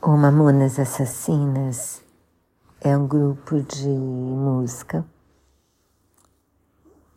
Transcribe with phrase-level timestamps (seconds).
[0.00, 2.04] O Mamonas Assassinas
[2.80, 5.04] é um grupo de música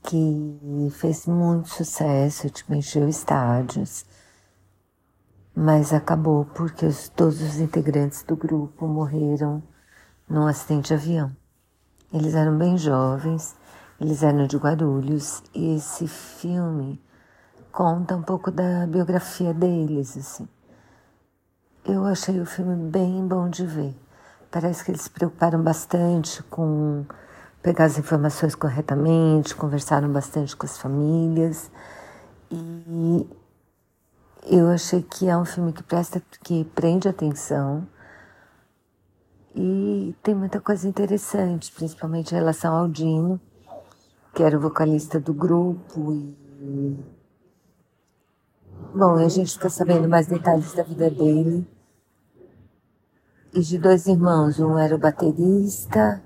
[0.02, 4.04] que fez muito sucesso, tipo, encheu estádios,
[5.56, 9.62] mas acabou porque os, todos os integrantes do grupo morreram
[10.28, 11.38] num acidente de avião.
[12.12, 13.56] Eles eram bem jovens,
[14.00, 17.00] eles eram de Guarulhos e esse filme
[17.72, 20.50] conta um pouco da biografia deles, assim.
[22.12, 23.96] Achei o filme bem bom de ver.
[24.52, 27.06] Parece que eles se preocuparam bastante com
[27.64, 31.72] pegar as informações corretamente, conversaram bastante com as famílias
[32.52, 33.26] e
[34.44, 37.88] eu achei que é um filme que presta, que prende atenção
[39.56, 43.40] e tem muita coisa interessante, principalmente em relação ao Dino,
[44.34, 47.00] que era o vocalista do grupo e
[48.94, 51.66] Bom, a gente fica sabendo mais detalhes da vida dele.
[53.54, 56.24] E de dois irmãos, um era o baterista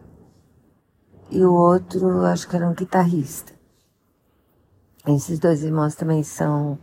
[1.31, 3.53] e o outro acho que era um guitarrista.
[5.07, 6.79] Esses dois irmãos também são.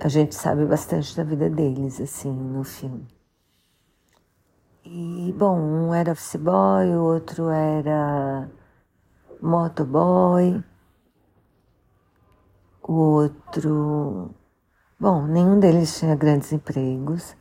[0.00, 3.06] A gente sabe bastante da vida deles, assim, no filme.
[4.84, 8.50] E, bom, um era office boy, o outro era
[9.40, 10.62] motoboy,
[12.82, 14.34] o outro
[15.00, 17.34] Bom, nenhum deles tinha grandes empregos.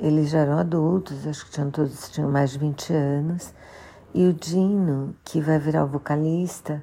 [0.00, 3.52] Eles já eram adultos, acho que tinham todos tinham mais de 20 anos.
[4.14, 6.82] E o Dino, que vai virar o vocalista,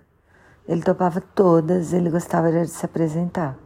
[0.67, 3.57] ele topava todas, ele gostava de se apresentar.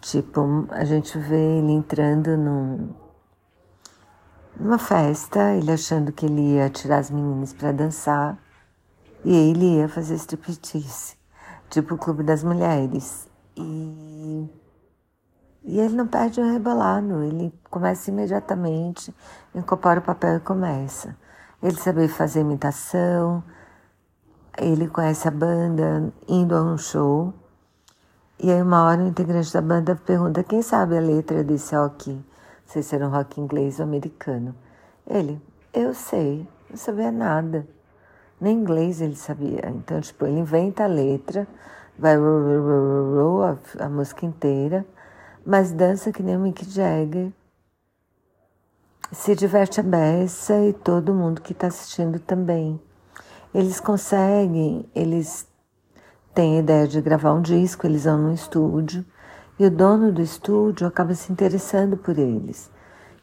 [0.00, 2.94] Tipo, a gente vê ele entrando num,
[4.58, 8.38] numa festa, ele achando que ele ia tirar as meninas para dançar,
[9.24, 11.16] e ele ia fazer striptease,
[11.68, 13.28] tipo o Clube das Mulheres.
[13.56, 14.48] E
[15.76, 19.14] e ele não perde um rebolado, ele começa imediatamente,
[19.54, 21.14] incorpora o papel e começa.
[21.62, 23.44] Ele sabe fazer imitação,
[24.56, 27.34] ele conhece a banda indo a um show.
[28.38, 32.10] E aí uma hora o integrante da banda pergunta quem sabe a letra desse rock,
[32.10, 32.22] não
[32.64, 34.54] sei se era um rock inglês ou americano.
[35.06, 35.38] Ele,
[35.74, 37.68] eu sei, não sabia nada.
[38.40, 39.68] Nem inglês ele sabia.
[39.68, 41.46] Então, tipo, ele inventa a letra,
[41.98, 42.16] vai
[43.78, 44.86] a música inteira
[45.46, 47.30] mas dança que nem o Mick Jagger.
[49.12, 52.80] Se diverte a beça e todo mundo que está assistindo também.
[53.54, 55.46] Eles conseguem, eles
[56.34, 59.04] têm a ideia de gravar um disco, eles vão no estúdio
[59.56, 62.68] e o dono do estúdio acaba se interessando por eles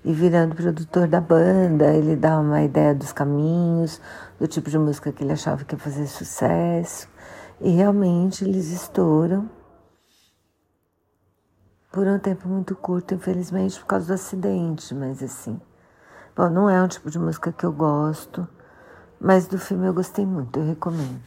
[0.05, 4.01] e virando produtor da banda, ele dá uma ideia dos caminhos,
[4.39, 7.07] do tipo de música que ele achava que ia fazer sucesso
[7.61, 9.49] e realmente eles estouram
[11.93, 15.61] por um tempo muito curto, infelizmente, por causa do acidente, mas assim.
[16.35, 18.47] Bom, não é um tipo de música que eu gosto,
[19.21, 21.21] mas do filme eu gostei muito, eu recomendo.